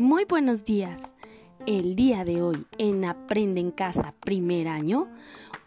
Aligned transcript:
Muy 0.00 0.24
buenos 0.24 0.64
días. 0.64 0.98
El 1.66 1.94
día 1.94 2.24
de 2.24 2.40
hoy 2.40 2.66
en 2.78 3.04
Aprende 3.04 3.60
en 3.60 3.70
Casa 3.70 4.14
primer 4.24 4.66
año, 4.66 5.08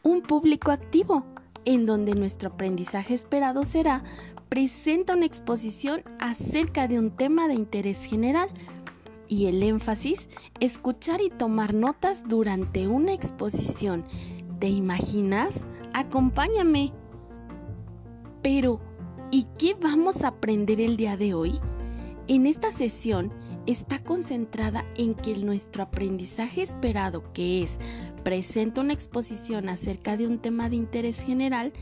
un 0.01 0.23
público 0.23 0.71
activo, 0.71 1.23
en 1.65 1.85
donde 1.85 2.15
nuestro 2.15 2.49
aprendizaje 2.49 3.13
esperado 3.13 3.63
será 3.63 4.03
presenta 4.49 5.13
una 5.13 5.27
exposición 5.27 6.01
acerca 6.19 6.87
de 6.87 6.97
un 6.97 7.11
tema 7.11 7.47
de 7.47 7.53
interés 7.53 8.03
general 8.03 8.49
y 9.27 9.45
el 9.45 9.61
énfasis, 9.61 10.27
escuchar 10.59 11.21
y 11.21 11.29
tomar 11.29 11.75
notas 11.75 12.27
durante 12.27 12.87
una 12.87 13.13
exposición. 13.13 14.03
¿Te 14.57 14.67
imaginas? 14.67 15.63
Acompáñame. 15.93 16.91
Pero, 18.41 18.81
¿y 19.29 19.43
qué 19.59 19.75
vamos 19.79 20.23
a 20.23 20.29
aprender 20.29 20.81
el 20.81 20.97
día 20.97 21.17
de 21.17 21.35
hoy? 21.35 21.59
En 22.27 22.47
esta 22.47 22.71
sesión 22.71 23.31
está 23.65 23.99
concentrada 24.03 24.85
en 24.95 25.15
que 25.15 25.35
nuestro 25.37 25.83
aprendizaje 25.83 26.61
esperado, 26.61 27.31
que 27.33 27.63
es 27.63 27.77
presenta 28.23 28.81
una 28.81 28.93
exposición 28.93 29.69
acerca 29.69 30.17
de 30.17 30.27
un 30.27 30.39
tema 30.39 30.69
de 30.69 30.77
interés 30.77 31.19
general, 31.19 31.73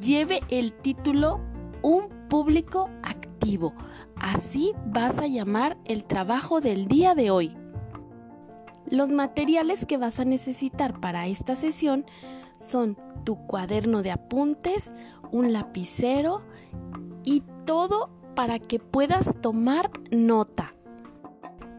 lleve 0.00 0.40
el 0.48 0.72
título 0.72 1.40
Un 1.82 2.08
público 2.28 2.90
activo. 3.02 3.74
Así 4.16 4.72
vas 4.86 5.18
a 5.18 5.26
llamar 5.26 5.78
el 5.84 6.04
trabajo 6.04 6.60
del 6.60 6.86
día 6.86 7.14
de 7.14 7.30
hoy. 7.30 7.56
Los 8.86 9.10
materiales 9.10 9.86
que 9.86 9.96
vas 9.96 10.18
a 10.18 10.24
necesitar 10.24 11.00
para 11.00 11.26
esta 11.26 11.54
sesión 11.54 12.06
son 12.58 12.96
tu 13.24 13.36
cuaderno 13.46 14.02
de 14.02 14.10
apuntes, 14.10 14.90
un 15.30 15.52
lapicero 15.52 16.42
y 17.24 17.42
todo 17.64 18.10
para 18.34 18.58
que 18.58 18.78
puedas 18.78 19.40
tomar 19.40 19.90
nota. 20.10 20.74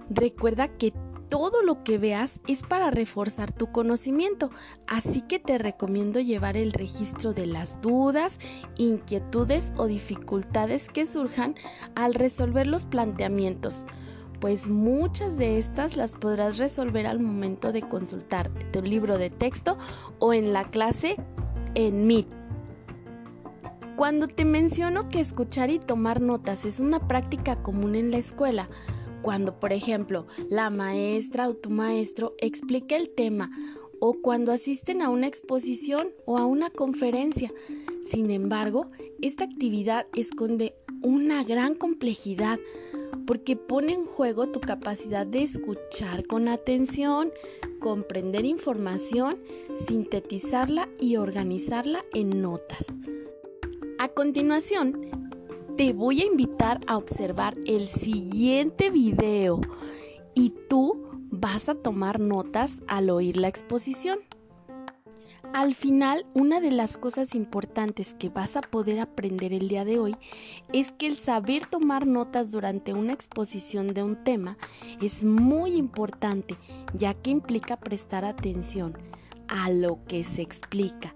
Recuerda 0.10 0.68
que 0.68 0.94
todo 1.30 1.62
lo 1.62 1.84
que 1.84 1.98
veas 1.98 2.42
es 2.48 2.64
para 2.64 2.90
reforzar 2.90 3.54
tu 3.54 3.72
conocimiento, 3.72 4.50
así 4.88 5.22
que 5.22 5.40
te 5.40 5.60
recomiendo 5.60 6.20
llevar 6.20 6.58
el 6.58 6.74
registro 6.74 7.34
de 7.34 7.46
las 7.46 7.80
dudas, 7.82 8.40
inquietudes 8.78 9.72
o 9.78 9.86
dificultades 9.86 10.90
que 10.90 11.06
surjan 11.06 11.56
al 11.96 12.16
resolver 12.16 12.66
los 12.66 12.86
planteamientos, 12.86 13.86
pues 14.42 14.68
muchas 14.68 15.38
de 15.38 15.60
estas 15.60 15.96
las 15.96 16.14
podrás 16.14 16.58
resolver 16.58 17.06
al 17.06 17.20
momento 17.20 17.72
de 17.72 17.84
consultar 17.84 18.50
tu 18.72 18.82
libro 18.82 19.18
de 19.20 19.30
texto 19.30 19.78
o 20.18 20.34
en 20.34 20.52
la 20.54 20.70
clase 20.72 21.16
en 21.76 22.08
Meet. 22.08 22.28
Cuando 23.96 24.28
te 24.28 24.46
menciono 24.46 25.10
que 25.10 25.20
escuchar 25.20 25.70
y 25.70 25.78
tomar 25.78 26.22
notas 26.22 26.66
es 26.66 26.80
una 26.80 27.06
práctica 27.08 27.62
común 27.62 27.96
en 27.96 28.12
la 28.12 28.18
escuela, 28.18 28.68
cuando, 29.22 29.60
por 29.60 29.74
ejemplo, 29.74 30.28
la 30.50 30.70
maestra 30.70 31.48
o 31.48 31.56
tu 31.56 31.70
maestro 31.70 32.36
explica 32.40 32.96
el 32.96 33.10
tema 33.10 33.52
o 34.00 34.22
cuando 34.22 34.52
asisten 34.52 35.02
a 35.02 35.10
una 35.10 35.28
exposición 35.28 36.14
o 36.26 36.38
a 36.38 36.46
una 36.46 36.70
conferencia. 36.70 37.52
Sin 38.04 38.32
embargo, 38.32 38.88
esta 39.22 39.44
actividad 39.44 40.08
esconde 40.16 40.74
una 41.02 41.44
gran 41.44 41.76
complejidad 41.76 42.60
porque 43.26 43.56
pone 43.56 43.94
en 43.94 44.06
juego 44.06 44.50
tu 44.50 44.60
capacidad 44.60 45.28
de 45.28 45.44
escuchar 45.44 46.26
con 46.26 46.48
atención, 46.48 47.32
comprender 47.80 48.46
información, 48.46 49.38
sintetizarla 49.88 50.88
y 51.00 51.18
organizarla 51.18 52.04
en 52.14 52.42
notas. 52.42 52.88
A 54.00 54.08
continuación, 54.08 55.29
te 55.80 55.94
voy 55.94 56.20
a 56.20 56.26
invitar 56.26 56.82
a 56.88 56.98
observar 56.98 57.56
el 57.66 57.88
siguiente 57.88 58.90
video 58.90 59.62
y 60.36 60.50
tú 60.68 61.08
vas 61.32 61.70
a 61.70 61.76
tomar 61.76 62.20
notas 62.20 62.82
al 62.90 63.10
oír 63.10 63.38
la 63.38 63.48
exposición. 63.48 64.20
Al 65.54 65.76
final, 65.76 66.26
una 66.34 66.60
de 66.60 66.72
las 66.72 66.98
cosas 66.98 67.34
importantes 67.34 68.14
que 68.14 68.28
vas 68.28 68.58
a 68.58 68.62
poder 68.62 69.00
aprender 69.00 69.54
el 69.54 69.70
día 69.70 69.86
de 69.86 70.00
hoy 70.00 70.18
es 70.74 70.92
que 70.92 71.08
el 71.08 71.16
saber 71.16 71.66
tomar 71.66 72.06
notas 72.06 72.52
durante 72.52 72.94
una 72.94 73.14
exposición 73.14 73.94
de 73.94 74.04
un 74.04 74.22
tema 74.22 74.58
es 75.02 75.24
muy 75.24 75.78
importante, 75.78 76.58
ya 76.94 77.14
que 77.14 77.30
implica 77.30 77.78
prestar 77.78 78.26
atención 78.26 78.98
a 79.48 79.70
lo 79.70 80.04
que 80.10 80.26
se 80.26 80.42
explica, 80.42 81.16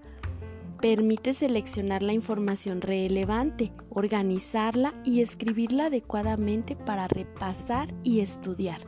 Permite 0.84 1.32
seleccionar 1.32 2.02
la 2.02 2.12
información 2.12 2.82
relevante, 2.82 3.72
organizarla 3.88 4.92
y 5.02 5.22
escribirla 5.22 5.86
adecuadamente 5.86 6.76
para 6.76 7.08
repasar 7.08 7.88
y 8.02 8.20
estudiar. 8.20 8.82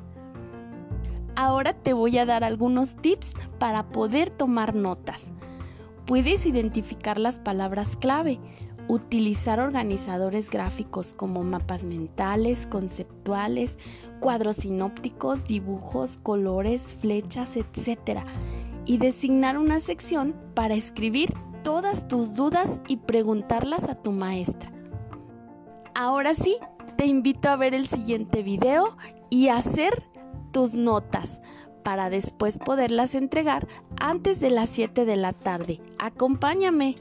Ahora 1.36 1.72
te 1.72 1.94
voy 1.94 2.18
a 2.18 2.26
dar 2.26 2.44
algunos 2.44 2.96
tips 2.96 3.32
para 3.58 3.88
poder 3.88 4.28
tomar 4.28 4.74
notas. 4.74 5.32
Puedes 6.04 6.44
identificar 6.44 7.18
las 7.18 7.38
palabras 7.38 7.96
clave, 7.96 8.40
utilizar 8.88 9.58
organizadores 9.58 10.50
gráficos 10.50 11.14
como 11.14 11.44
mapas 11.44 11.82
mentales, 11.82 12.66
conceptuales, 12.66 13.78
cuadros 14.20 14.56
sinópticos, 14.56 15.44
dibujos, 15.44 16.18
colores, 16.22 16.94
flechas, 17.00 17.56
etc. 17.56 18.20
Y 18.84 18.98
designar 18.98 19.56
una 19.56 19.80
sección 19.80 20.34
para 20.52 20.74
escribir 20.74 21.32
todas 21.66 22.06
tus 22.06 22.36
dudas 22.36 22.80
y 22.86 22.98
preguntarlas 22.98 23.88
a 23.88 23.96
tu 23.96 24.12
maestra. 24.12 24.70
Ahora 25.96 26.36
sí, 26.36 26.58
te 26.96 27.06
invito 27.06 27.48
a 27.48 27.56
ver 27.56 27.74
el 27.74 27.88
siguiente 27.88 28.44
video 28.44 28.96
y 29.30 29.48
hacer 29.48 29.92
tus 30.52 30.74
notas 30.74 31.40
para 31.82 32.08
después 32.08 32.58
poderlas 32.58 33.16
entregar 33.16 33.66
antes 33.98 34.38
de 34.38 34.50
las 34.50 34.70
7 34.70 35.04
de 35.06 35.16
la 35.16 35.32
tarde. 35.32 35.80
Acompáñame. 35.98 36.94